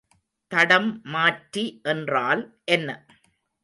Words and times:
தடம் 0.51 1.01
மாற்றி 1.05 1.65
என்றால் 1.83 2.43
என்ன? 2.65 2.89